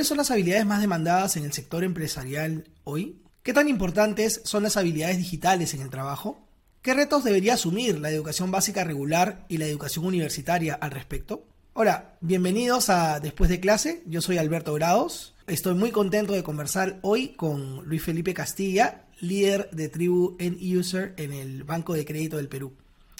[0.00, 3.20] ¿cuáles son las habilidades más demandadas en el sector empresarial hoy?
[3.42, 6.38] ¿Qué tan importantes son las habilidades digitales en el trabajo?
[6.80, 11.44] ¿Qué retos debería asumir la educación básica regular y la educación universitaria al respecto?
[11.74, 15.34] Hola, bienvenidos a Después de clase, yo soy Alberto Grados.
[15.46, 21.12] Estoy muy contento de conversar hoy con Luis Felipe Castilla, líder de tribu End User
[21.18, 22.72] en el Banco de Crédito del Perú.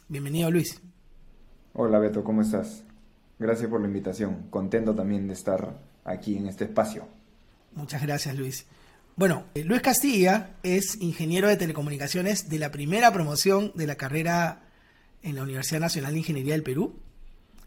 [0.09, 0.81] Bienvenido Luis.
[1.75, 2.85] Hola Beto, ¿cómo estás?
[3.39, 4.47] Gracias por la invitación.
[4.49, 7.07] Contento también de estar aquí en este espacio.
[7.75, 8.67] Muchas gracias Luis.
[9.17, 14.63] Bueno, eh, Luis Castilla es ingeniero de telecomunicaciones de la primera promoción de la carrera
[15.23, 16.95] en la Universidad Nacional de Ingeniería del Perú.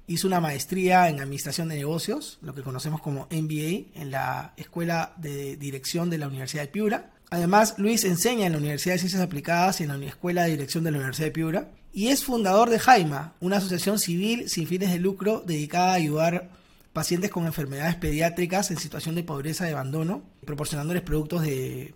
[0.07, 5.13] Hizo una maestría en Administración de Negocios, lo que conocemos como MBA, en la Escuela
[5.17, 7.11] de Dirección de la Universidad de Piura.
[7.29, 10.83] Además, Luis enseña en la Universidad de Ciencias Aplicadas y en la Escuela de Dirección
[10.83, 11.71] de la Universidad de Piura.
[11.93, 16.49] Y es fundador de Jaima, una asociación civil sin fines de lucro dedicada a ayudar
[16.93, 21.95] pacientes con enfermedades pediátricas en situación de pobreza y abandono, proporcionándoles productos de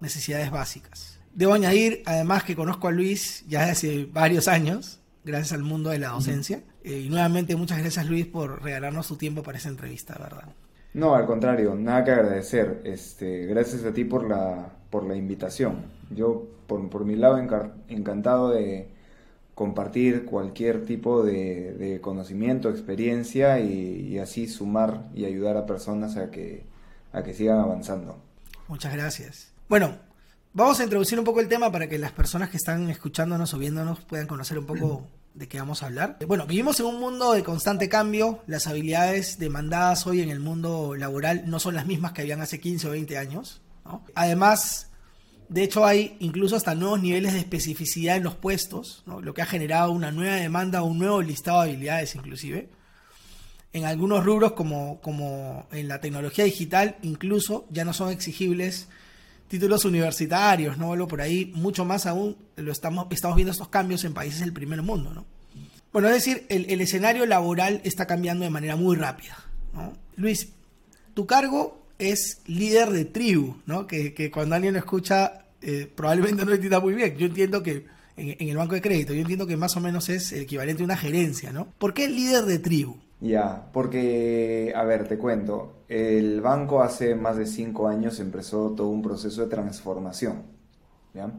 [0.00, 1.20] necesidades básicas.
[1.32, 5.90] Debo añadir, además, que conozco a Luis ya desde hace varios años, gracias al mundo
[5.90, 6.62] de la docencia.
[6.84, 10.48] Eh, y nuevamente, muchas gracias, Luis, por regalarnos tu tiempo para esa entrevista, ¿verdad?
[10.94, 12.82] No, al contrario, nada que agradecer.
[12.84, 15.86] Este, gracias a ti por la, por la invitación.
[16.10, 17.38] Yo, por, por mi lado,
[17.88, 18.88] encantado de,
[19.62, 26.64] compartir cualquier tipo de, conocimiento, experiencia y, así sumar y ayudar a personas a que,
[27.12, 28.20] a que sigan avanzando.
[28.66, 29.52] Muchas gracias.
[29.68, 29.94] Bueno,
[30.52, 33.58] vamos a introducir un poco el tema para que las personas que están escuchándonos o
[33.58, 36.18] viéndonos puedan conocer un poco de qué vamos a hablar.
[36.26, 38.40] Bueno, vivimos en un mundo de constante cambio.
[38.48, 42.58] Las habilidades demandadas hoy en el mundo laboral no son las mismas que habían hace
[42.58, 43.62] 15 o 20 años.
[44.16, 44.90] Además,
[45.48, 49.46] de hecho, hay incluso hasta nuevos niveles de especificidad en los puestos, lo que ha
[49.46, 52.68] generado una nueva demanda, un nuevo listado de habilidades inclusive.
[53.72, 58.88] En algunos rubros, como, como en la tecnología digital, incluso ya no son exigibles
[59.52, 60.96] títulos universitarios, ¿no?
[60.96, 64.54] Lo por ahí, mucho más aún, lo estamos, estamos viendo estos cambios en países del
[64.54, 65.26] primer mundo, ¿no?
[65.92, 69.36] Bueno, es decir, el, escenario laboral está cambiando de manera muy rápida,
[70.16, 70.48] Luis,
[71.12, 73.86] tu cargo es líder de tribu, ¿no?
[73.86, 77.16] Que, que cuando alguien lo escucha eh, probablemente no lo entienda muy bien.
[77.16, 77.86] Yo entiendo que
[78.16, 80.84] en, el banco de crédito, yo entiendo que más o menos es el equivalente a
[80.84, 81.68] una gerencia, ¿no?
[81.78, 82.96] ¿Por qué el líder de tribu?
[83.20, 88.88] Ya, porque, a ver, te cuento, el banco hace más de cinco años empezó todo
[88.88, 90.42] un proceso de transformación,
[91.14, 91.32] ¿ya?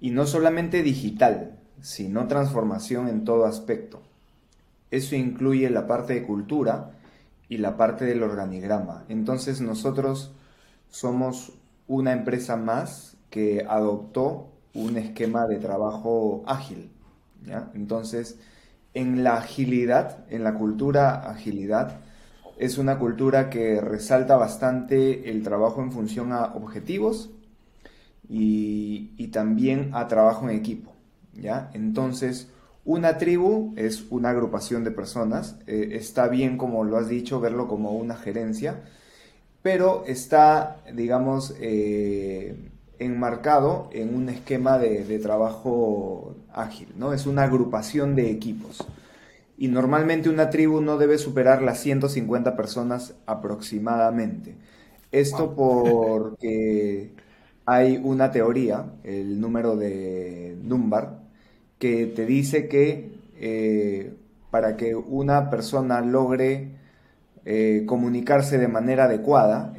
[0.00, 4.02] Y no solamente digital, sino transformación en todo aspecto.
[4.90, 6.92] Eso incluye la parte de cultura
[7.48, 9.04] y la parte del organigrama.
[9.08, 10.32] Entonces nosotros
[10.88, 11.52] somos
[11.86, 16.90] una empresa más que adoptó un esquema de trabajo ágil.
[17.74, 18.38] Entonces,
[18.94, 22.00] en la agilidad, en la cultura agilidad,
[22.58, 27.30] es una cultura que resalta bastante el trabajo en función a objetivos
[28.28, 30.92] y, también a trabajo en equipo.
[31.32, 31.70] ¿ya?
[31.72, 32.48] Entonces,
[32.84, 35.56] una tribu es una agrupación de personas.
[35.66, 38.82] Eh, está bien, como lo has dicho, verlo como una gerencia,
[39.62, 42.56] pero está, digamos, eh,
[43.00, 47.12] enmarcado en un esquema de, trabajo ágil, ¿no?
[47.12, 48.86] Es una agrupación de equipos.
[49.58, 54.54] Y normalmente una tribu no debe superar las 150 personas aproximadamente.
[55.12, 57.10] Esto porque
[57.66, 61.20] hay una teoría, el número de Dunbar,
[61.78, 64.12] que te dice que eh,
[64.50, 66.79] para que una persona logre
[67.46, 69.72] eh, comunicarse de manera adecuada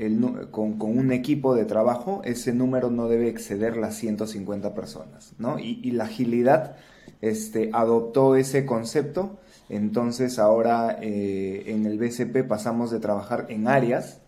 [0.49, 5.59] con, un equipo de trabajo, ese número no debe exceder las 150 personas, ¿no?
[5.59, 6.75] Y, la agilidad
[7.21, 9.37] este, adoptó ese concepto,
[9.69, 14.21] entonces ahora eh, en el BCP pasamos de trabajar en áreas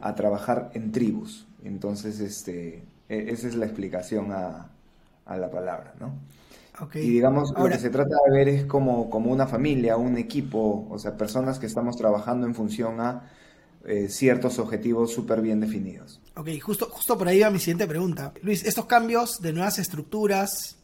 [0.00, 4.70] a trabajar en tribus, entonces este, e, esa es la explicación a,
[5.26, 6.12] a la palabra, ¿no?
[6.94, 10.86] Y digamos, lo que se trata de ver es como, como una familia, un equipo,
[10.90, 13.30] o sea, personas que estamos trabajando en función a
[13.84, 16.20] eh, ciertos objetivos súper bien definidos.
[16.36, 18.32] Ok, justo, justo por ahí va mi siguiente pregunta.
[18.42, 20.78] Luis, estos cambios de nuevas estructuras,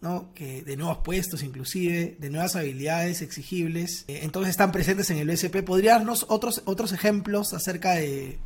[0.00, 0.32] ¿no?
[0.34, 5.28] que de nuevos puestos inclusive, de nuevas habilidades exigibles, eh, entonces están presentes en el
[5.28, 5.62] BSP.
[5.62, 8.38] ¿Podrías darnos otros, otros ejemplos acerca de,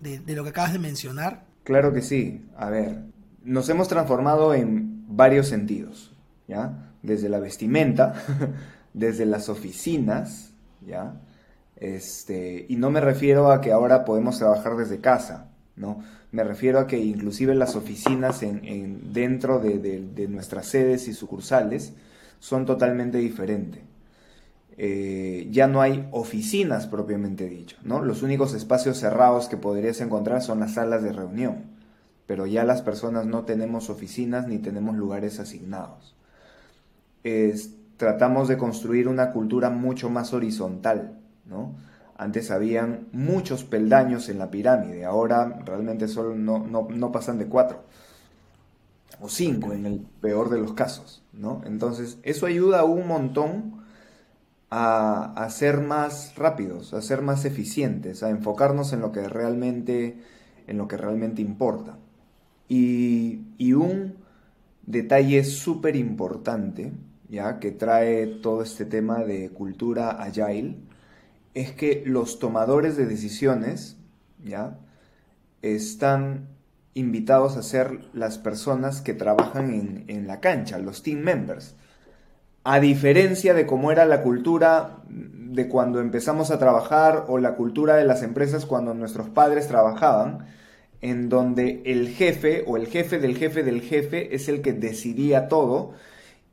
[0.00, 1.46] de lo que acabas de mencionar?
[1.64, 2.44] Claro que sí.
[2.56, 3.04] A ver,
[3.44, 6.12] nos hemos transformado en varios sentidos.
[7.02, 8.14] Desde la vestimenta,
[8.94, 10.50] desde las oficinas,
[10.86, 11.20] ¿ya?
[11.76, 16.02] Este, y no me refiero a que ahora podemos trabajar desde casa, ¿no?
[16.32, 21.92] Me refiero a que inclusive las oficinas en, dentro de, nuestras sedes y sucursales
[22.40, 23.82] son totalmente diferentes.
[24.78, 28.02] eh, ya no hay oficinas propiamente dicho, ¿no?
[28.02, 31.64] Los únicos espacios cerrados que podrías encontrar son las salas de reunión,
[32.26, 36.14] pero ya las personas no tenemos oficinas ni tenemos lugares asignados.
[37.96, 41.74] Tratamos de construir una cultura mucho más horizontal, ¿no?
[42.16, 47.84] Antes habían muchos peldaños en la pirámide, ahora realmente solo no, no pasan de cuatro
[49.20, 51.62] o cinco en el peor de los casos, ¿no?
[51.64, 53.78] Entonces, eso ayuda un montón
[54.70, 60.18] a, ser más rápidos, a ser más eficientes, a enfocarnos en lo que realmente,
[60.66, 61.96] en lo que realmente importa.
[62.68, 64.16] Y, y un
[64.86, 66.92] detalle súper importante,
[67.28, 70.76] ya que trae todo este tema de cultura agile,
[71.54, 73.96] es que los tomadores de decisiones,
[74.44, 74.78] ya,
[75.62, 76.48] están
[76.94, 81.74] invitados a ser las personas que trabajan en, en la cancha, los team members.
[82.64, 87.96] A diferencia de cómo era la cultura de cuando empezamos a trabajar o la cultura
[87.96, 90.46] de las empresas cuando nuestros padres trabajaban,
[91.00, 95.48] en donde el jefe o el jefe del jefe del jefe es el que decidía
[95.48, 95.94] todo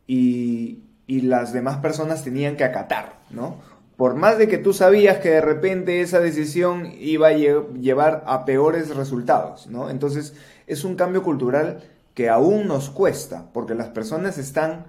[0.07, 3.57] y, las demás personas tenían que acatar, ¿no?
[3.96, 8.44] Por más de que tú sabías que de repente esa decisión iba a llevar a
[8.44, 9.90] peores resultados, ¿no?
[9.90, 10.34] Entonces
[10.68, 14.88] es un cambio cultural que aún nos cuesta, porque las personas están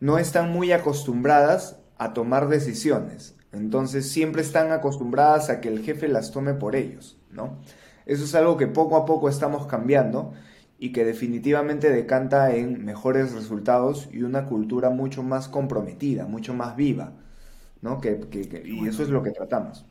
[0.00, 3.34] no están muy acostumbradas a tomar decisiones.
[3.52, 7.58] Entonces siempre están acostumbradas a que el jefe las tome por ellos, ¿no?
[8.06, 10.32] Eso es algo que poco a poco estamos cambiando
[10.78, 16.76] y que definitivamente decanta en mejores resultados y una cultura mucho más comprometida, mucho más
[16.76, 17.12] viva,
[17.82, 18.00] ¿no?
[18.00, 18.20] Que,
[18.64, 19.84] y eso es lo que tratamos.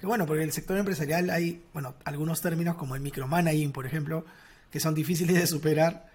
[0.00, 3.86] Que bueno, porque en el sector empresarial hay, bueno, algunos términos como el micromanaging, por
[3.86, 4.24] ejemplo,
[4.70, 6.08] que son difíciles de superar,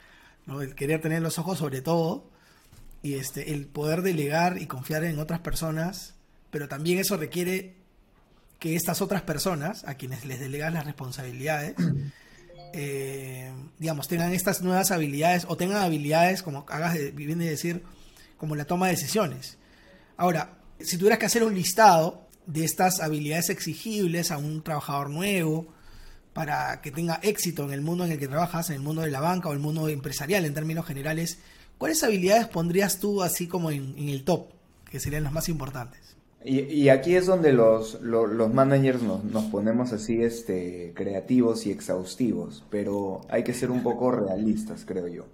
[0.46, 0.62] ¿no?
[0.62, 2.30] El querer tener los ojos sobre todo,
[3.02, 6.16] y este, el poder delegar y confiar en otras personas,
[6.52, 7.76] pero también eso requiere
[8.60, 11.76] que estas otras personas, a quienes les delegan las responsabilidades,
[12.74, 17.84] eh, digamos, tengan estas nuevas habilidades o tengan habilidades, como hagas de, de decir,
[18.38, 19.58] como la toma de decisiones.
[20.18, 25.68] Ahora, si tuvieras que hacer un listado de estas habilidades exigibles a un trabajador nuevo,
[26.34, 29.12] para que tenga éxito en el mundo en el que trabajas, en el mundo de
[29.12, 31.38] la banca o el mundo empresarial en términos generales,
[31.84, 34.52] ¿Cuáles habilidades pondrías tú así como en, el top,
[34.90, 36.00] que serían las más importantes?
[36.46, 43.44] Y, aquí es donde los, managers nos, ponemos así este, creativos y exhaustivos, pero hay
[43.44, 45.26] que ser un poco realistas, creo yo.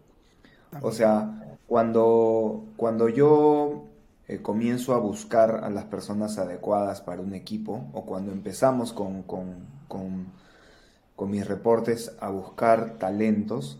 [0.82, 3.86] O sea, cuando, cuando yo
[4.28, 9.24] eh, comienzo a buscar a las personas adecuadas para un equipo, o cuando empezamos con,
[9.24, 13.80] con, con mis reportes a buscar talentos,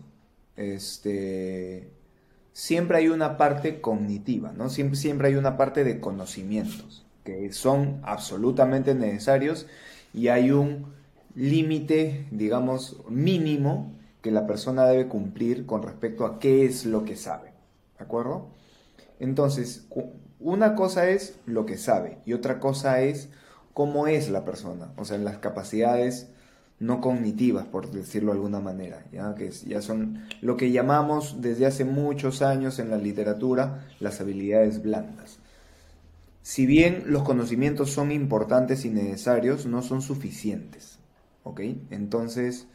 [0.56, 1.88] este,
[2.52, 4.68] siempre hay una parte cognitiva, ¿no?
[4.68, 7.06] Siempre, siempre hay una parte de conocimientos
[7.52, 9.66] son absolutamente necesarios
[10.12, 10.86] y hay un
[11.34, 13.92] límite, digamos, mínimo
[14.22, 17.52] que la persona debe cumplir con respecto a qué es lo que sabe,
[17.98, 18.48] ¿de acuerdo?
[19.18, 19.86] Entonces,
[20.38, 23.28] una cosa es lo que sabe y otra cosa es
[23.72, 26.28] cómo es la persona, o sea, las capacidades
[26.80, 29.34] no cognitivas, por decirlo de alguna manera, ¿ya?
[29.34, 34.82] que ya son lo que llamamos desde hace muchos años en la literatura las habilidades
[34.82, 35.39] blandas.
[36.42, 40.98] Si bien los conocimientos son importantes y necesarios, no son suficientes.
[41.44, 41.60] ¿ok?
[41.90, 42.66] Entonces,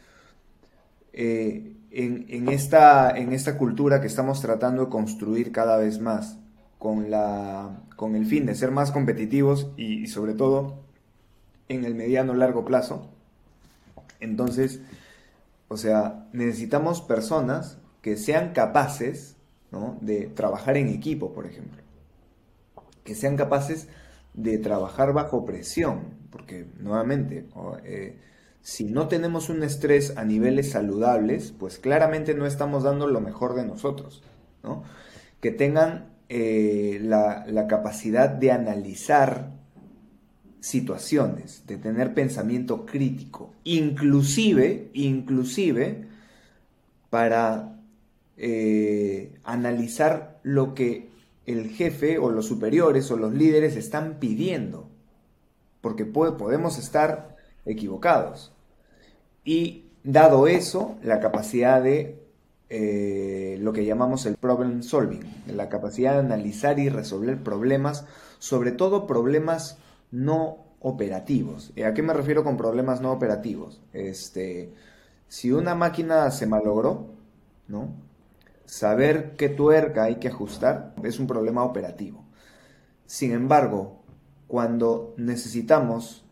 [1.12, 3.14] eh, en, esta,
[3.58, 6.38] cultura que estamos tratando de construir cada vez más,
[6.78, 10.84] con el fin de ser más competitivos y sobre todo
[11.68, 13.08] en el mediano largo plazo,
[14.20, 14.80] entonces,
[15.68, 19.36] o sea, necesitamos personas que sean capaces
[20.00, 21.82] de trabajar en equipo, por ejemplo.
[23.06, 23.88] Que sean capaces
[24.34, 27.46] de trabajar bajo presión, porque nuevamente,
[27.84, 28.18] eh,
[28.60, 33.54] si no tenemos un estrés a niveles saludables, pues claramente no estamos dando lo mejor
[33.54, 34.22] de nosotros.
[35.40, 39.56] Que tengan eh, la capacidad de analizar
[40.66, 46.08] situaciones, de tener pensamiento crítico, inclusive, inclusive
[47.08, 47.78] para
[48.36, 51.05] eh, analizar lo que
[51.46, 54.88] el jefe o los superiores o los líderes están pidiendo,
[55.80, 58.52] porque podemos estar equivocados.
[59.44, 62.26] Y dado eso, la capacidad de
[62.68, 68.06] eh, lo que llamamos el problem solving, la capacidad de analizar y resolver problemas,
[68.38, 69.78] sobre todo problemas
[70.10, 71.72] no operativos.
[71.84, 73.80] ¿A qué me refiero con problemas no operativos?
[73.92, 74.72] Este,
[75.28, 77.06] si una máquina se malogró,
[77.68, 78.05] ¿no?
[78.66, 82.24] Saber qué tuerca hay que ajustar es un problema operativo.
[83.06, 84.02] Sin embargo,
[84.46, 86.24] cuando necesitamos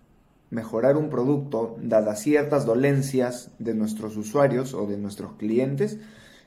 [0.51, 5.99] mejorar un producto, dadas ciertas dolencias de nuestros usuarios o de nuestros clientes,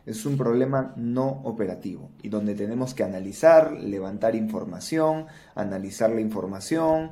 [0.05, 7.11] es un problema no operativo y donde tenemos que analizar, levantar información, analizar la información,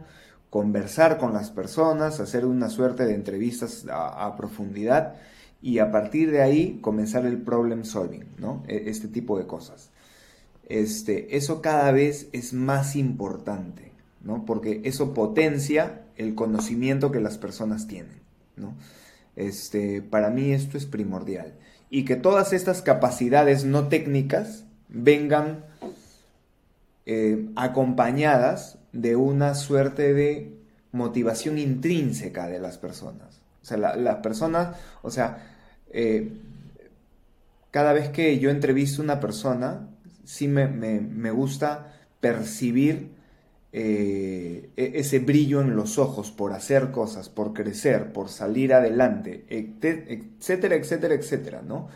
[0.49, 5.15] conversar con las personas, hacer una suerte de entrevistas a, profundidad
[5.61, 8.63] y a partir de ahí comenzar el problem solving, ¿no?
[8.67, 9.89] E, este tipo de cosas.
[10.67, 13.91] Este, eso cada vez es más importante,
[14.23, 14.45] ¿no?
[14.45, 18.19] Porque eso potencia el conocimiento que las personas tienen,
[18.55, 18.75] ¿no?
[19.35, 21.53] Este, para mí esto es primordial.
[21.89, 25.65] Y que todas estas capacidades no técnicas vengan
[27.05, 30.55] eh, acompañadas de una suerte de
[30.91, 33.44] motivación intrínseca de las personas.
[33.65, 35.55] O sea, las personas, o sea,
[35.89, 36.31] eh,
[37.71, 39.89] cada vez que yo entrevisto a una persona,
[40.23, 43.09] sí me, gusta percibir
[43.73, 49.45] eh, e, ese brillo en los ojos por hacer cosas, por crecer, por salir adelante,
[49.49, 51.87] etcétera, etcétera, etcétera, ¿no?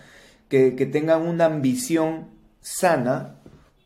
[0.47, 2.29] Que, que tengan una ambición
[2.61, 3.35] sana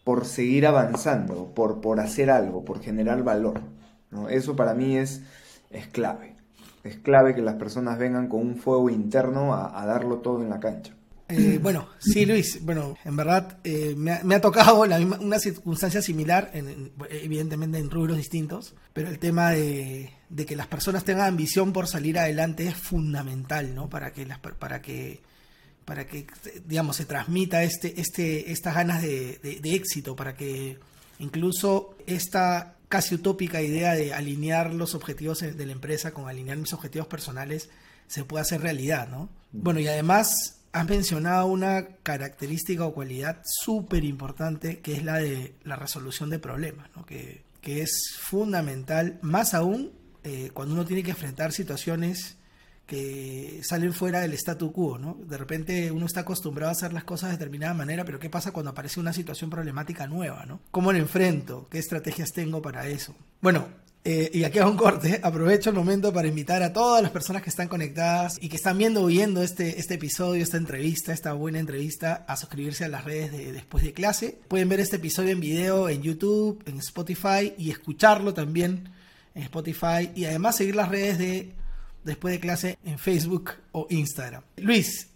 [0.05, 3.59] por seguir avanzando, por, por hacer algo, por generar valor.
[4.09, 4.29] ¿no?
[4.29, 5.21] Eso para mí es,
[5.69, 6.37] es clave.
[6.83, 10.59] Es clave que las personas vengan con un fuego interno a, darlo todo en la
[10.59, 10.93] cancha.
[11.29, 16.51] Eh, bueno, sí, Luis, bueno, en verdad eh, me, ha, tocado una circunstancia similar,
[17.09, 20.11] evidentemente en rubros distintos, pero el tema de,
[20.45, 23.89] que las personas tengan ambición por salir adelante es fundamental, ¿no?
[23.89, 25.21] Para que, las, para que
[25.85, 26.25] para que,
[26.65, 30.77] digamos, se transmita este, este, estas ganas de, éxito, para que
[31.19, 36.73] incluso esta casi utópica idea de alinear los objetivos de la empresa con alinear mis
[36.73, 37.71] objetivos personales
[38.05, 39.29] se pueda hacer realidad, ¿no?
[39.51, 45.55] Bueno, y además has mencionado una característica o cualidad súper importante que es la de
[45.63, 47.03] la resolución de problemas, ¿no?
[47.03, 49.91] que, que es fundamental, más aún
[50.23, 52.37] eh, cuando uno tiene que enfrentar situaciones
[53.63, 55.17] salen fuera del statu quo, ¿no?
[55.25, 58.51] De repente uno está acostumbrado a hacer las cosas de determinada manera, pero ¿qué pasa
[58.51, 60.59] cuando aparece una situación problemática nueva, ¿no?
[60.71, 61.67] ¿Cómo lo enfrento?
[61.69, 63.15] ¿Qué estrategias tengo para eso?
[63.41, 63.67] Bueno,
[64.05, 67.41] eh, y aquí hago un corte, aprovecho el momento para invitar a todas las personas
[67.41, 71.31] que están conectadas y que están viendo o viendo este, este episodio, esta entrevista, esta
[71.33, 74.39] buena entrevista, a suscribirse a las redes de Después de Clase.
[74.49, 78.89] Pueden ver este episodio en video en YouTube, en Spotify y escucharlo también
[79.35, 81.53] en Spotify y además seguir las redes de
[82.03, 84.43] después de clase en Facebook o Instagram.
[84.57, 85.07] Luis,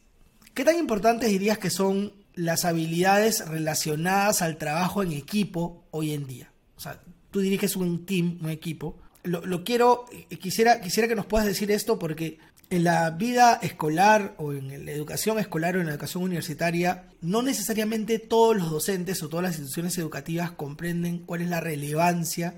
[0.54, 6.28] ¿qué tan importantes dirías que son las habilidades relacionadas al trabajo en equipo hoy en
[6.28, 6.52] día?
[6.76, 7.02] O sea,
[7.32, 8.98] tú diriges un team, un equipo.
[9.24, 12.40] Lo, quiero, eh, quisiera, quisiera que nos puedas decir esto porque
[12.70, 17.42] en la vida escolar o en la educación escolar o en la educación universitaria, no
[17.42, 22.56] necesariamente todos los docentes o todas las instituciones educativas comprenden cuál es la relevancia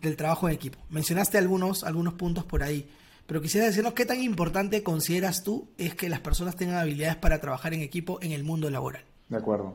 [0.00, 0.78] del trabajo en equipo.
[0.88, 2.88] Mencionaste algunos, algunos puntos por ahí.
[3.30, 7.40] Pero quisiera decirnos qué tan importante consideras tú es que las personas tengan habilidades para
[7.40, 9.04] trabajar en equipo en el mundo laboral.
[9.28, 9.74] De acuerdo.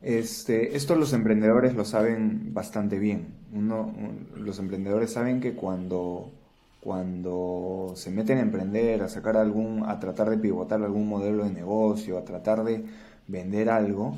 [0.00, 3.34] Este, esto los emprendedores lo saben bastante bien.
[3.52, 3.92] Uno,
[4.34, 6.32] los emprendedores saben que cuando,
[6.80, 11.50] cuando se meten a emprender, a sacar algún, a tratar de pivotar algún modelo de
[11.50, 12.82] negocio, a tratar de
[13.28, 14.16] vender algo,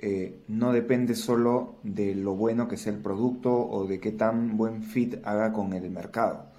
[0.00, 4.58] eh, no depende solo de lo bueno que sea el producto o de qué tan
[4.58, 6.52] buen fit haga con el mercado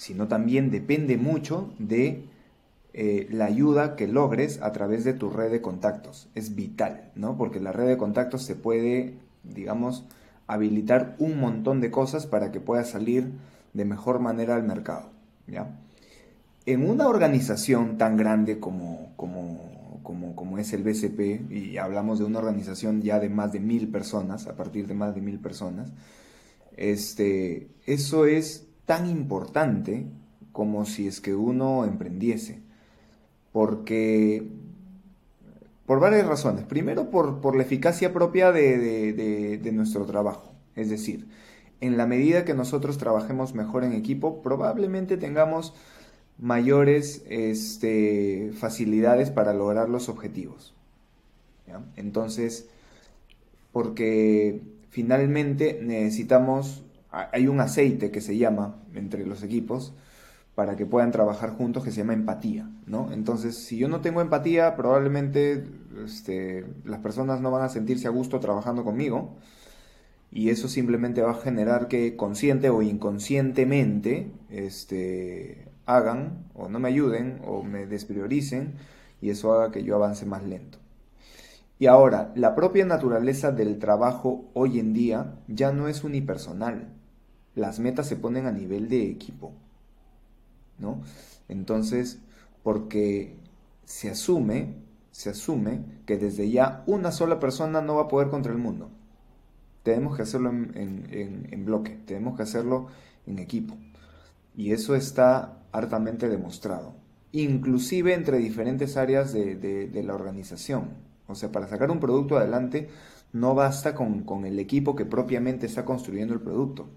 [0.00, 2.24] sino también depende mucho de
[2.94, 6.30] eh, la ayuda que logres a través de tu red de contactos.
[6.34, 7.36] Es vital, ¿no?
[7.36, 10.06] Porque la red de contactos se puede, digamos,
[10.46, 13.30] habilitar un montón de cosas para que puedas salir
[13.74, 15.10] de mejor manera al mercado,
[15.46, 15.78] ¿ya?
[16.64, 22.24] En una organización tan grande como, como, como, como es el BCP, y hablamos de
[22.24, 25.92] una organización ya de más de mil personas, a partir de más de mil personas,
[26.78, 30.06] este, eso es tan importante
[30.52, 32.60] como si es que uno emprendiese.
[33.52, 34.48] Porque,
[35.86, 36.64] por varias razones.
[36.64, 40.52] Primero, por, la eficacia propia de, nuestro trabajo.
[40.76, 41.26] Es decir,
[41.80, 45.74] en la medida que nosotros trabajemos mejor en equipo, probablemente tengamos
[46.38, 50.74] mayores este, facilidades para lograr los objetivos.
[51.96, 52.68] Entonces,
[53.72, 54.60] porque
[54.90, 59.94] finalmente necesitamos hay un aceite que se llama entre los equipos
[60.54, 63.12] para que puedan trabajar juntos que se llama empatía, ¿no?
[63.12, 65.64] Entonces, si yo no tengo empatía, probablemente
[66.04, 69.36] este, las personas no van a sentirse a gusto trabajando conmigo
[70.30, 76.88] y eso simplemente va a generar que consciente o inconscientemente este, hagan o no me
[76.88, 78.74] ayuden o me desprioricen
[79.20, 80.78] y eso haga que yo avance más lento.
[81.78, 86.99] Y ahora, la propia naturaleza del trabajo hoy en día ya no es unipersonal.
[87.54, 89.52] Las metas se ponen a nivel de equipo.
[90.78, 91.02] ¿No?
[91.48, 92.18] Entonces,
[92.62, 93.36] porque
[93.84, 94.74] se asume,
[95.10, 98.90] se asume que desde ya una sola persona no va a poder contra el mundo.
[99.82, 102.88] Tenemos que hacerlo en, bloque, tenemos que hacerlo
[103.26, 103.76] en equipo.
[104.56, 106.94] Y eso está hartamente demostrado,
[107.32, 110.90] inclusive entre diferentes áreas de la organización.
[111.30, 112.88] O sea, para sacar un producto adelante
[113.32, 116.88] no basta con, el equipo que propiamente está construyendo el producto.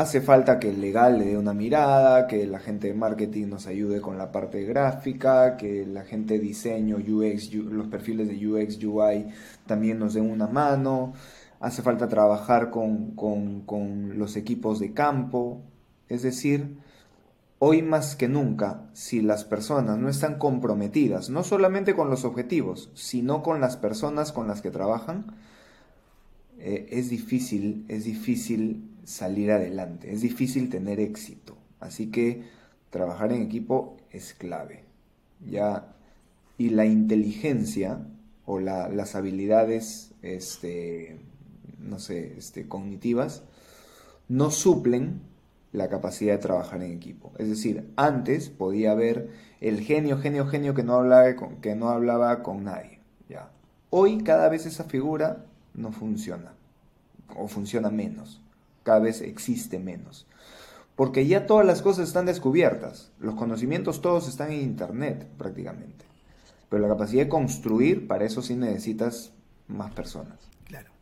[0.00, 3.66] Hace falta que el legal le dé una mirada, que la gente de marketing nos
[3.66, 8.82] ayude con la parte gráfica, que la gente de diseño, UX, los perfiles de UX,
[8.82, 9.26] UI
[9.66, 11.12] también nos den una mano.
[11.60, 15.60] Hace falta trabajar con, con los equipos de campo.
[16.08, 16.78] Es decir,
[17.58, 22.90] Hoy más que nunca, si las personas no están comprometidas, no solamente con los objetivos,
[22.94, 25.26] sino con las personas con las que trabajan,
[26.58, 31.56] eh, es difícil, es difícil salir adelante, es difícil tener éxito.
[31.80, 32.44] Así que
[32.90, 34.84] trabajar en equipo es clave.
[35.48, 35.94] Ya,
[36.58, 38.06] y la inteligencia
[38.44, 41.18] o las habilidades, este,
[41.78, 43.42] no sé, este, cognitivas,
[44.28, 45.22] no suplen
[45.72, 47.32] la capacidad de trabajar en equipo.
[47.38, 49.30] Es decir, antes podía haber
[49.60, 52.98] el genio, genio, genio que no hablaba con, que no hablaba con nadie.
[53.28, 53.50] ¿ya?
[53.90, 56.52] Hoy cada vez esa figura no funciona,
[57.36, 58.40] o funciona menos,
[58.82, 60.26] cada vez existe menos.
[60.96, 66.04] Porque ya todas las cosas están descubiertas, los conocimientos todos están en Internet prácticamente.
[66.68, 69.32] Pero la capacidad de construir, para eso sí necesitas
[69.66, 70.50] más personas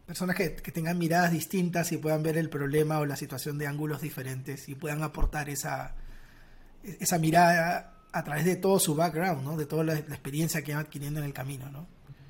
[0.09, 4.01] personas que, tengan miradas distintas y puedan ver el problema o la situación de ángulos
[4.01, 5.97] diferentes y puedan aportar esa,
[6.83, 9.59] esa mirada a través de todo su background, ¿no?
[9.59, 11.71] de toda la, experiencia que van adquiriendo en el camino.
[11.71, 11.87] ¿no?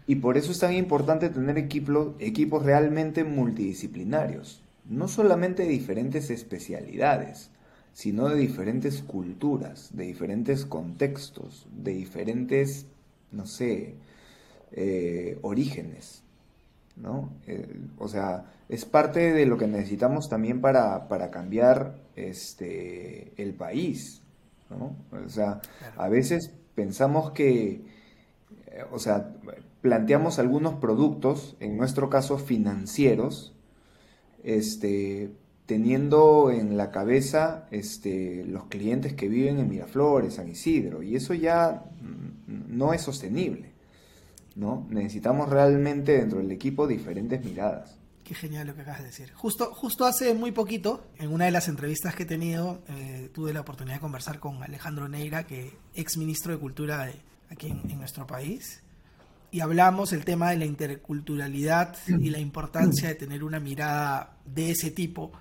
[0.08, 6.30] Y por eso es tan importante tener equipos, equipos realmente multidisciplinarios, no solamente de diferentes
[6.30, 7.50] especialidades,
[7.92, 12.86] sino de diferentes culturas, de diferentes contextos, de diferentes,
[13.32, 13.96] no sé,
[14.72, 16.22] eh, orígenes.
[17.00, 17.30] ¿no?
[17.46, 24.22] Eh, o sea, es parte de lo que necesitamos también para, cambiar este, el país,
[24.70, 24.96] ¿no?
[25.24, 25.60] O sea,
[25.96, 27.82] a veces pensamos que,
[28.66, 29.32] eh, o sea,
[29.80, 33.54] planteamos algunos productos, en nuestro caso financieros,
[34.48, 35.30] este,
[35.66, 41.34] teniendo en la cabeza este, los clientes que viven en Miraflores, San Isidro, y eso
[41.34, 41.84] ya
[42.46, 43.72] no es sostenible.
[44.56, 44.86] ¿no?
[44.88, 47.98] Necesitamos realmente dentro del equipo diferentes miradas.
[48.24, 49.32] Qué genial lo que acabas de decir.
[49.32, 53.52] Justo, justo hace muy poquito, en una de las entrevistas que he tenido, eh, tuve
[53.52, 57.10] la oportunidad de conversar con Alejandro Neira, que ex ministro de Cultura
[57.50, 58.82] aquí en, nuestro país,
[59.50, 64.70] y hablamos el tema de la interculturalidad y la importancia de tener una mirada de
[64.70, 65.32] ese tipo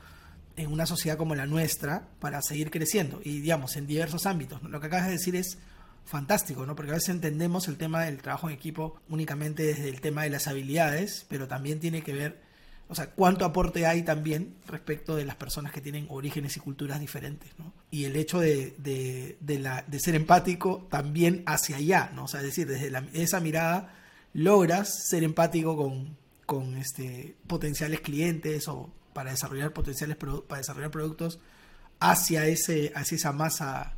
[0.56, 4.62] en una sociedad como la nuestra para seguir creciendo y digamos en diversos ámbitos.
[4.64, 5.58] Lo que acabas de decir es
[6.06, 6.76] fantástico, ¿no?
[6.76, 10.30] Porque a veces entendemos el tema del trabajo en equipo únicamente desde el tema de
[10.30, 12.42] las habilidades, pero también tiene que ver,
[12.90, 17.00] o sea, cuánto aporte hay también respecto de las personas que tienen orígenes y culturas
[17.00, 17.74] diferentes, ¿no?
[17.92, 22.26] Y el hecho de, de, la, de ser empático también hacia allá, ¿no?
[22.26, 23.94] O sea, es decir, desde esa mirada
[24.34, 31.40] logras ser empático con, con este, potenciales clientes o para desarrollar potenciales para desarrollar productos
[32.00, 33.96] hacia ese hacia esa masa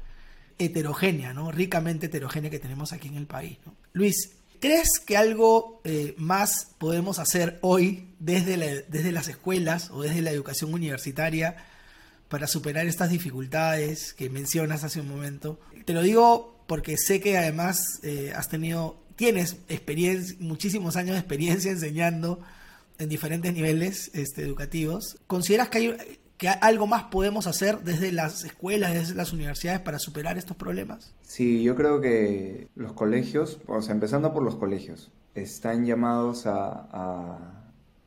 [0.57, 1.51] heterogénea, ¿no?
[1.51, 3.59] ricamente heterogénea que tenemos aquí en el país.
[3.93, 10.21] Luis, ¿crees que algo eh, más podemos hacer hoy desde, desde las escuelas o desde
[10.21, 11.55] la educación universitaria
[12.27, 15.59] para superar estas dificultades que mencionas hace un momento?
[15.85, 19.57] Te lo digo porque sé que además eh, has tenido, tienes
[20.39, 22.39] muchísimos años de experiencia enseñando
[22.99, 25.17] en diferentes niveles este, educativos.
[25.25, 29.99] ¿Consideras que hay que algo más podemos hacer desde las escuelas, desde las universidades para
[29.99, 31.13] superar estos problemas?
[31.21, 37.59] Sí, yo creo que los colegios, o sea, empezando por los colegios, están llamados a,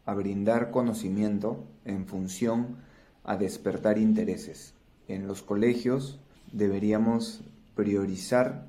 [0.06, 2.78] a, brindar conocimiento en función
[3.22, 4.72] a despertar intereses.
[5.08, 6.18] En los colegios
[6.52, 7.42] deberíamos
[7.74, 8.66] priorizar,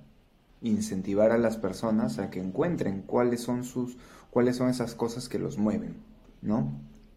[0.62, 3.96] incentivar a las personas a que encuentren cuáles son sus,
[4.30, 5.96] cuáles son esas cosas que los mueven,
[6.42, 6.74] ¿no?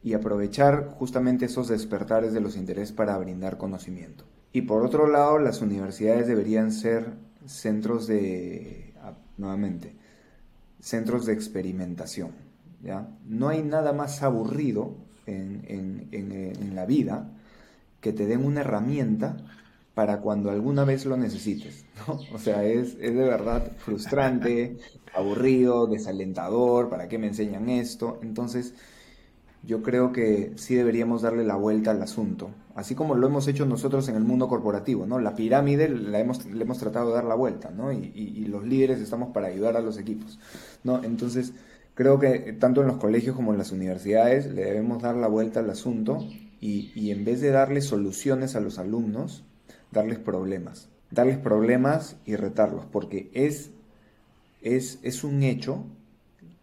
[0.07, 4.23] Y aprovechar justamente esos despertares de los intereses para brindar conocimiento.
[4.53, 7.15] Y por otro lado, las universidades deberían ser
[7.45, 9.97] centros de, ah, nuevamente,
[10.79, 12.31] centros de experimentación.
[12.85, 13.09] ¿ya?
[13.27, 14.95] No hay nada más aburrido
[15.27, 17.33] en, en, en, la vida
[18.01, 19.39] que te den una herramienta
[19.95, 22.21] para cuando alguna vez lo necesites, ¿no?
[22.33, 24.79] O sea, es, es de verdad frustrante,
[25.17, 28.21] aburrido, desalentador, ¿para qué me enseñan esto?
[28.23, 28.73] Entonces,
[29.67, 33.67] yo creo que sí deberíamos darle la vuelta al asunto, así como lo hemos hecho
[33.67, 35.19] nosotros en el mundo corporativo, ¿no?
[35.19, 37.93] La pirámide la hemos, le hemos tratado de dar la vuelta, ¿no?
[37.93, 40.39] Y, y, los líderes estamos para ayudar a los equipos,
[40.85, 41.03] ¿no?
[41.03, 41.53] Entonces,
[41.95, 45.61] creo que tanto en los colegios como en las universidades le debemos dar la vuelta
[45.61, 46.19] al asunto
[46.61, 49.45] y, y en vez de darle soluciones a los alumnos,
[49.91, 53.71] darles problemas, darles problemas y retarlos, porque es,
[54.63, 55.85] es, es un hecho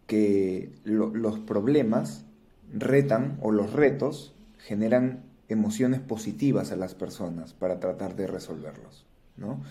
[0.08, 2.26] que los problemas
[2.74, 9.06] retan o los retos generan emociones positivas a las personas para tratar de resolverlos.
[9.38, 9.62] ¿no?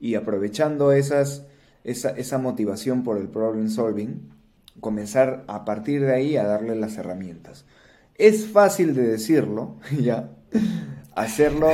[0.00, 1.46] Y aprovechando esas,
[1.84, 4.30] esa, esa motivación por el problem solving,
[4.80, 7.64] comenzar a partir de ahí a darle las herramientas.
[8.14, 10.30] Es fácil de decirlo, ya.
[11.14, 11.70] Hacerlo,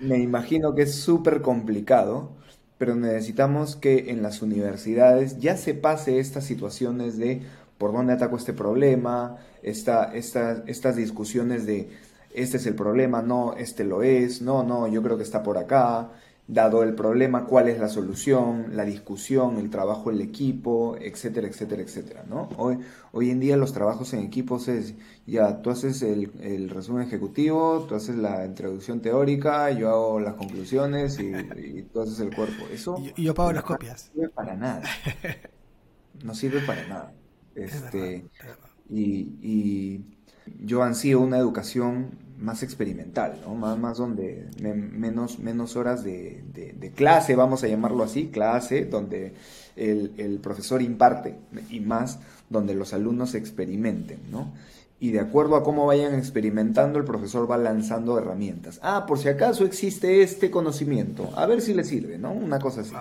[0.00, 2.32] me imagino que es súper complicado,
[2.78, 7.42] pero necesitamos que en las universidades ya se pase estas situaciones de
[7.82, 11.90] por dónde ataco este problema, esta, estas discusiones de
[12.32, 15.58] este es el problema, no, este lo es, no, no, yo creo que está por
[15.58, 16.10] acá,
[16.46, 21.82] dado el problema, cuál es la solución, la discusión, el trabajo en equipo, etcétera, etcétera,
[21.82, 22.50] etcétera, ¿no?
[22.56, 22.78] Hoy,
[23.10, 24.94] hoy en día los trabajos en equipos es,
[25.26, 31.18] ya, tú haces el, resumen ejecutivo, tú haces la introducción teórica, yo hago las conclusiones
[31.18, 32.62] y, tú haces el cuerpo.
[32.72, 32.94] Eso...
[33.16, 34.12] Y yo pago las copias.
[34.14, 34.82] No sirve para nada.
[36.22, 37.12] No sirve para nada.
[37.54, 38.24] Este,
[38.88, 39.02] y,
[39.42, 40.04] y,
[40.64, 43.54] yo ansío una educación más experimental, ¿no?
[43.54, 49.34] más, más donde menos, menos horas de, clase, vamos a llamarlo así, clase, donde
[49.76, 51.36] el, el, profesor imparte
[51.70, 52.18] y más
[52.50, 54.52] donde los alumnos experimenten, ¿no?
[54.98, 58.78] Y de acuerdo a cómo vayan experimentando, el profesor va lanzando herramientas.
[58.82, 62.32] Ah, por si acaso existe este conocimiento, a ver si le sirve, ¿no?
[62.32, 62.94] Una cosa así.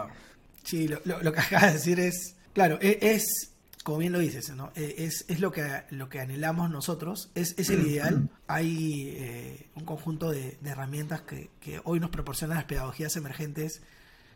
[0.64, 3.51] Sí, lo, lo que acabas de decir es, claro, e, es
[3.84, 4.72] como bien lo dices, ¿no?
[4.76, 8.30] Eh, es, es, lo, que, lo que anhelamos nosotros, es, es el ideal.
[8.48, 13.82] Hay eh, un conjunto de, herramientas que, que, hoy nos proporcionan las pedagogías emergentes,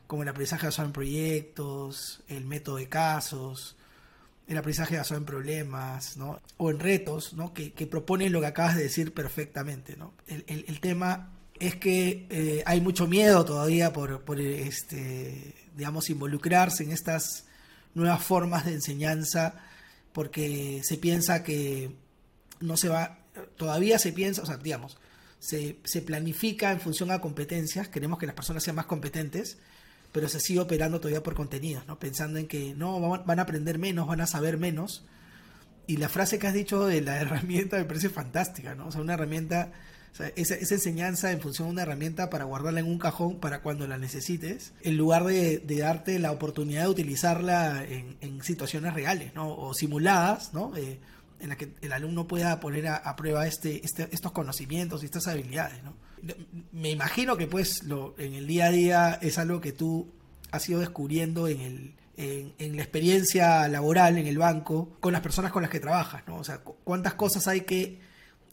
[0.07, 3.75] como el aprendizaje basado en proyectos, el método de casos,
[4.47, 6.41] el aprendizaje basado en problemas, ¿no?
[6.57, 7.53] O en retos, ¿no?
[7.53, 10.13] Que, que proponen lo que acabas de decir perfectamente, ¿no?
[10.27, 16.09] El, el, el tema es que eh, hay mucho miedo todavía por, por este, digamos,
[16.09, 17.45] involucrarse en estas
[17.95, 19.55] nuevas formas de enseñanza,
[20.13, 21.91] porque se piensa que
[22.59, 23.19] no se va,
[23.57, 24.97] todavía se piensa, o sea, digamos,
[25.39, 29.57] se, se planifica en función a competencias, queremos que las personas sean más competentes,
[30.15, 31.99] pero se sigue operando todavía por contenidos, ¿no?
[31.99, 35.03] Pensando en que no, van a aprender menos, van a saber menos.
[35.87, 38.87] Y la frase que has dicho de la herramienta me parece fantástica, ¿no?
[38.87, 39.73] O sea, una herramienta
[40.35, 43.97] esa, enseñanza en función de una herramienta para guardarla en un cajón para cuando la
[43.97, 49.31] necesites, en lugar de, darte la oportunidad de utilizarla en, situaciones reales.
[49.35, 50.51] O simuladas.
[50.77, 50.99] Eh,
[51.39, 55.27] en la que el alumno pueda poner a, prueba este, este, estos conocimientos y estas
[55.27, 55.81] habilidades.
[56.71, 57.83] Me imagino que pues
[58.17, 60.11] en el día a día es algo que tú
[60.51, 65.69] has ido descubriendo en, la experiencia laboral en el banco con las personas con las
[65.69, 66.37] que trabajas, ¿no?
[66.37, 67.99] O sea, cuántas cosas hay que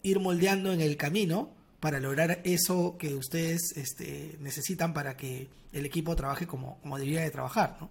[0.03, 5.85] ir moldeando en el camino para lograr eso que ustedes este, necesitan para que el
[5.85, 7.91] equipo trabaje como, como debería de trabajar, ¿no?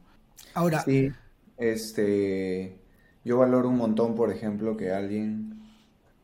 [0.53, 0.81] Ahora...
[0.83, 1.11] Sí,
[1.57, 2.79] este,
[3.23, 5.61] yo valoro un montón, por ejemplo, que alguien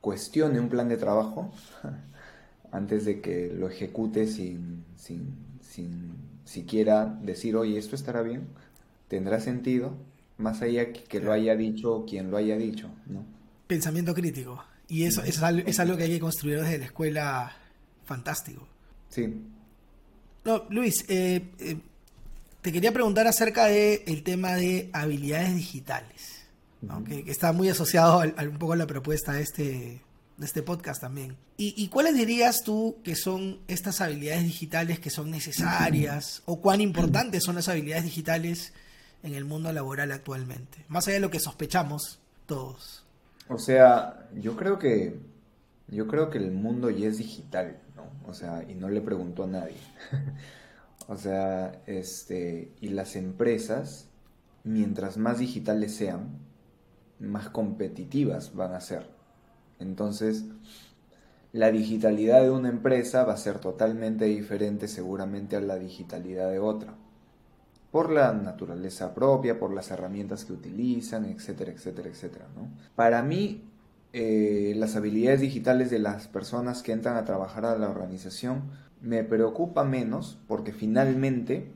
[0.02, 1.52] cuestione un plan de trabajo
[2.72, 8.48] antes de que lo ejecute sin, sin, sin siquiera decir, oye, esto estará bien,
[9.10, 9.94] tendrá sentido,
[10.38, 13.26] más allá que, que lo haya dicho quien lo haya dicho, ¿no?
[13.68, 14.64] Pensamiento crítico.
[14.90, 17.58] Y eso, es, algo, que hay que construir desde la escuela
[18.06, 18.68] fantástico.
[19.10, 19.42] Sí.
[20.46, 21.78] No, Luis, eh, eh,
[22.62, 26.44] te quería preguntar acerca del el tema de habilidades digitales,
[27.06, 30.02] que, está muy asociado un poco a la propuesta de este,
[30.38, 31.36] de este podcast también.
[31.58, 37.44] ¿Y, cuáles dirías tú que son estas habilidades digitales que son necesarias o cuán importantes
[37.44, 38.74] son las habilidades digitales
[39.24, 40.86] en el mundo laboral actualmente?
[40.88, 43.07] Más allá de lo que sospechamos todos.
[43.50, 45.20] O sea, yo creo que
[45.88, 48.04] yo creo que el mundo ya es digital, ¿no?
[48.30, 49.78] O sea, y no le pregunto a nadie.
[51.08, 54.10] o sea, este, y las empresas,
[54.64, 56.40] mientras más digitales sean,
[57.20, 59.08] más competitivas van a ser.
[59.80, 60.46] Entonces,
[61.54, 66.60] la digitalidad de una empresa va a ser totalmente diferente seguramente a la digitalidad de
[66.60, 66.96] otra
[67.98, 72.46] por la naturaleza propia, por las herramientas que utilizan, etcétera, etcétera, etcétera.
[72.56, 72.70] ¿no?
[72.96, 73.64] Para mí,
[74.14, 78.66] eh, las habilidades digitales de las personas que entran a trabajar a la organización
[79.02, 81.72] me preocupa menos porque finalmente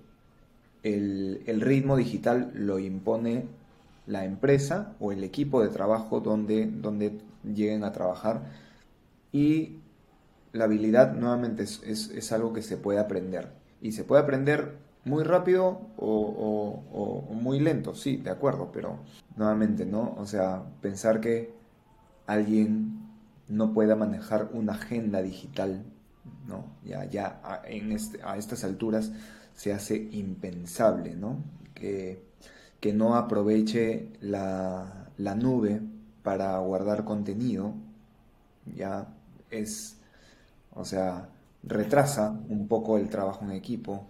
[0.83, 3.47] el, el ritmo digital lo impone
[4.05, 8.43] la empresa o el equipo de trabajo donde, donde lleguen a trabajar
[9.31, 9.79] y
[10.53, 15.23] la habilidad nuevamente es, es, algo que se puede aprender y se puede aprender muy
[15.23, 18.99] rápido o, muy lento, sí, de acuerdo, pero
[19.35, 20.15] nuevamente, ¿no?
[20.17, 21.53] O sea, pensar que
[22.27, 23.01] alguien
[23.47, 25.83] no pueda manejar una agenda digital,
[26.47, 26.65] ¿no?
[26.85, 29.11] Ya, ya en este, a estas alturas
[29.55, 31.43] se hace impensable, ¿no?
[31.73, 32.23] Que,
[32.79, 35.81] que no aproveche la, la nube
[36.23, 37.73] para guardar contenido,
[38.75, 39.07] ya
[39.49, 39.97] es,
[40.73, 41.29] o sea,
[41.63, 44.07] retrasa un poco el trabajo en equipo,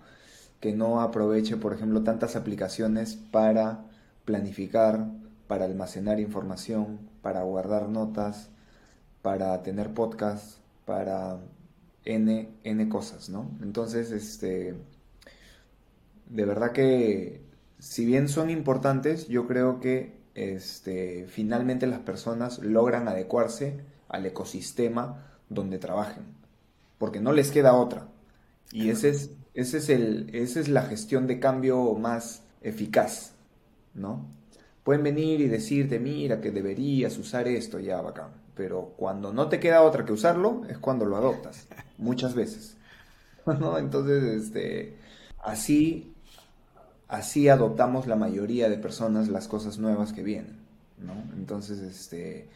[0.62, 3.84] que no aproveche, por ejemplo, tantas aplicaciones para
[4.24, 5.12] planificar,
[5.48, 8.50] para almacenar información, para guardar notas,
[9.22, 11.40] para tener podcast, para
[12.06, 13.52] n, n cosas, ¿no?
[13.62, 14.76] Entonces, este,
[16.30, 17.42] de verdad que
[17.80, 25.26] si bien son importantes, yo creo que este, finalmente las personas logran adecuarse al ecosistema
[25.50, 26.24] donde trabajen,
[27.00, 28.08] porque no les queda otra.
[28.72, 33.34] Y ese es, es el, esa es la gestión de cambio más eficaz,
[33.94, 34.26] ¿no?
[34.84, 38.32] Pueden venir y decirte, mira, que deberías usar esto, ya, bacán.
[38.56, 42.78] Pero cuando no te queda otra que usarlo, es cuando lo adoptas, muchas veces.
[43.46, 43.78] ¿No?
[43.78, 44.96] Entonces, este,
[45.40, 46.12] así
[47.12, 50.56] así adoptamos la mayoría de personas las cosas nuevas que vienen,
[50.98, 51.14] ¿no?
[51.36, 52.48] Entonces, este,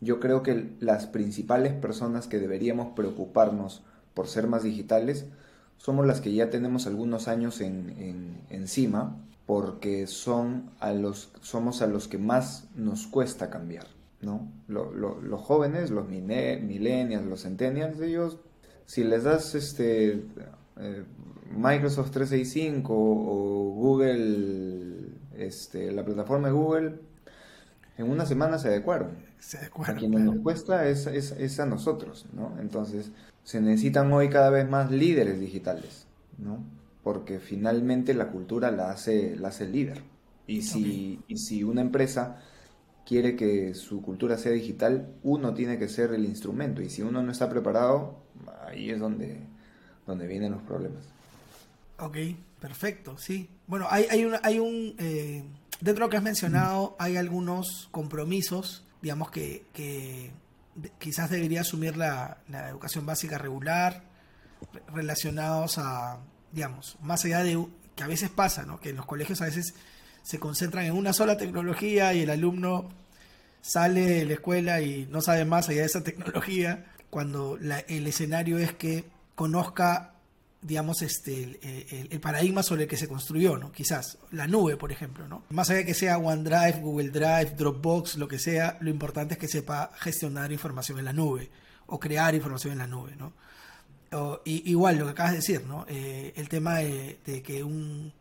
[0.00, 3.82] yo creo que las principales personas que deberíamos preocuparnos
[4.12, 5.26] por ser más digitales
[5.80, 9.16] somos las que ya tenemos algunos años en, encima,
[9.46, 13.86] porque son a los, somos a los que más nos cuesta cambiar,
[14.20, 14.46] ¿no?
[14.68, 18.36] los jóvenes, los millennials, los centennials, ellos,
[18.84, 20.22] si les das este,
[20.76, 21.04] eh,
[21.56, 26.94] Microsoft 365 o Google, este, la plataforma de Google,
[27.96, 29.12] en una semana se adecuaron.
[29.38, 29.96] Se adecuaron.
[29.96, 32.54] A quienes nos cuesta es, es, a nosotros, ¿no?
[32.60, 33.12] Entonces,
[33.44, 36.06] se necesitan hoy cada vez más líderes digitales,
[36.38, 36.64] ¿no?
[37.02, 40.02] Porque finalmente la cultura la hace, la hace el líder.
[40.46, 42.42] Y si, y si una empresa
[43.06, 46.82] quiere que su cultura sea digital, uno tiene que ser el instrumento.
[46.82, 48.18] Y si uno no está preparado,
[48.66, 49.40] ahí es donde,
[50.06, 51.04] donde vienen los problemas.
[51.98, 52.16] Ok,
[52.60, 53.48] perfecto, sí.
[53.66, 55.44] Bueno, hay, hay un, hay un eh,
[55.80, 60.30] dentro de lo que has mencionado, hay algunos compromisos, digamos, que, que
[60.98, 64.02] quizás debería asumir la, la, educación básica regular,
[64.92, 66.18] relacionados a,
[66.52, 68.80] digamos, más allá de que a veces pasa, ¿no?
[68.80, 69.74] Que en los colegios a veces
[70.22, 72.88] se concentran en una sola tecnología y el alumno
[73.62, 78.58] sale de la escuela y no sabe más allá de esa tecnología, cuando el escenario
[78.58, 79.04] es que
[79.34, 80.14] conozca
[80.62, 81.58] digamos, este,
[82.10, 83.72] el, paradigma sobre el que se construyó, ¿no?
[83.72, 85.44] Quizás, la nube, por ejemplo, ¿no?
[85.50, 89.40] Más allá de que sea OneDrive, Google Drive, Dropbox, lo que sea, lo importante es
[89.40, 91.50] que sepa gestionar información en la nube
[91.86, 93.32] o crear información en la nube, ¿no?
[94.44, 95.86] y, igual, lo que acabas de decir, ¿no?
[95.88, 98.12] Eh, el tema de, que un,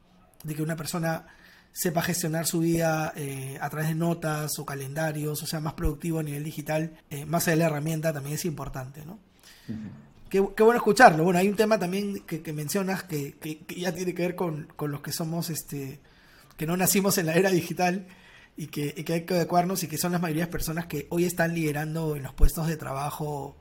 [0.44, 1.26] de que una persona
[1.72, 6.20] sepa gestionar su vida eh, a través de notas o calendarios, o sea, más productivo
[6.20, 9.20] a nivel digital, eh, más allá de la herramienta, también es importante, ¿no?
[10.30, 11.24] Qué, bueno escucharlo.
[11.24, 13.36] Bueno, hay un tema también que, mencionas que,
[13.76, 16.00] ya tiene que ver con, los que somos, este,
[16.56, 18.06] que no nacimos en la era digital
[18.56, 21.56] y que, hay que adecuarnos y que son las mayorías de personas que hoy están
[21.56, 23.58] liderando en los puestos de trabajo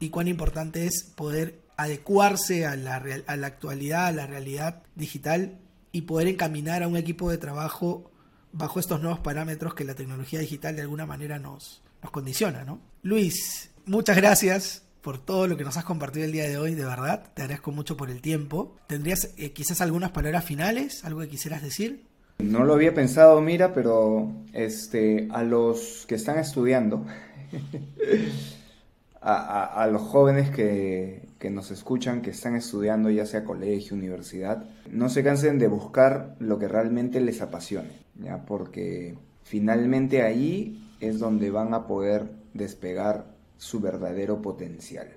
[0.00, 5.58] y cuán importante es poder adecuarse a la, a la actualidad, a la realidad digital
[5.92, 8.10] y poder encaminar a un equipo de trabajo
[8.52, 12.80] bajo estos nuevos parámetros que la tecnología digital de alguna manera nos, nos condiciona, ¿no?
[13.02, 16.84] Luis, muchas gracias por todo lo que nos has compartido el día de hoy, de
[16.84, 17.24] verdad.
[17.34, 18.76] Te agradezco mucho por el tiempo.
[18.86, 21.04] ¿Tendrías eh, quizás algunas palabras finales?
[21.04, 22.06] ¿Algo que quisieras decir?
[22.38, 27.04] No lo había pensado, mira, pero este, a los que están estudiando,
[29.20, 35.10] a, los jóvenes que, que, nos escuchan, que están estudiando, ya sea colegio, universidad, no
[35.10, 38.46] se cansen de buscar lo que realmente les apasione, ¿ya?
[38.46, 43.26] porque finalmente ahí es donde van a poder despegar
[43.60, 45.08] su verdadero potencial.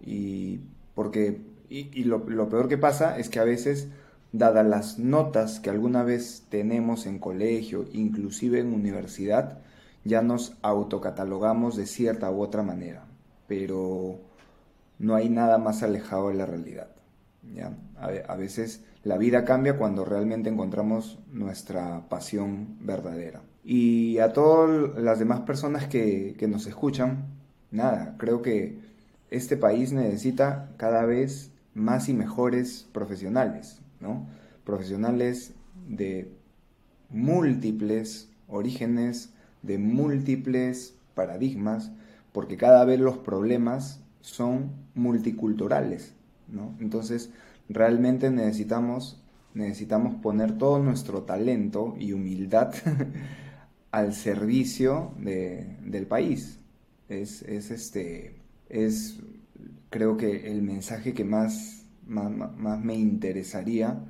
[0.00, 0.60] Y
[0.94, 3.88] porque y, lo, peor que pasa es que a veces,
[4.32, 9.58] dadas las notas que alguna vez tenemos en colegio, inclusive en universidad,
[10.04, 13.04] ya nos autocatalogamos de cierta u otra manera,
[13.46, 14.18] pero
[14.98, 16.88] no hay nada más alejado de la realidad.
[17.54, 17.72] ¿ya?
[17.96, 23.42] A, veces la vida cambia cuando realmente encontramos nuestra pasión verdadera.
[23.64, 27.26] Y a todas las demás personas que, nos escuchan,
[27.70, 28.78] nada, creo que
[29.30, 34.26] este país necesita cada vez más y mejores profesionales, ¿no?
[34.64, 35.52] Profesionales
[35.88, 36.32] de
[37.10, 39.30] múltiples orígenes,
[39.62, 41.92] de múltiples paradigmas,
[42.32, 46.14] porque cada vez los problemas son multiculturales,
[46.48, 46.74] ¿no?
[46.80, 47.30] Entonces,
[47.68, 49.22] realmente necesitamos,
[49.54, 52.72] necesitamos poner todo nuestro talento y humildad
[53.90, 56.58] al servicio del país.
[57.08, 58.36] Es, es, este,
[58.68, 59.18] es,
[59.90, 64.00] creo que el mensaje que más, más, más me interesaría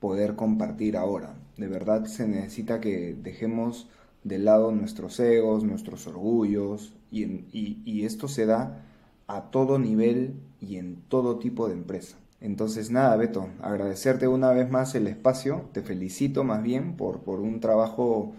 [0.00, 1.34] poder compartir ahora.
[1.56, 3.88] De verdad se necesita que dejemos
[4.24, 8.84] de lado nuestros egos, nuestros orgullos, y, y, esto se da
[9.26, 12.16] a todo nivel y en todo tipo de empresa.
[12.40, 17.40] Entonces nada, Beto, agradecerte una vez más el espacio, te felicito más bien por, por
[17.40, 18.32] un trabajo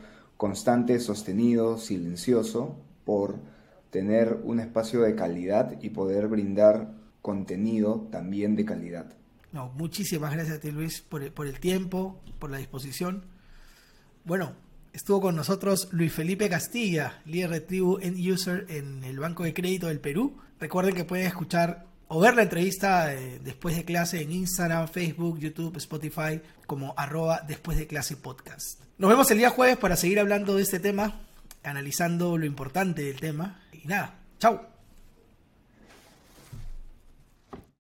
[0.44, 2.76] constante, sostenido, silencioso,
[3.06, 3.40] por
[3.92, 9.06] tener un espacio de calidad y poder brindar contenido también de calidad.
[9.54, 13.24] No, muchísimas gracias a ti Luis por por el tiempo, por la disposición.
[14.26, 14.52] Bueno,
[14.92, 19.54] estuvo con nosotros Luis Felipe Castilla, líder de tribu end user en el Banco de
[19.54, 20.42] Crédito del Perú.
[20.60, 25.40] Recuerden que pueden escuchar o ver la entrevista eh, después de clase en Instagram, Facebook,
[25.40, 28.80] YouTube, Spotify como arroba después de clase podcast.
[29.00, 31.22] Nos vemos el día jueves para seguir hablando de este tema,
[31.64, 33.64] analizando lo importante del tema.
[33.72, 34.73] Y nada, chao.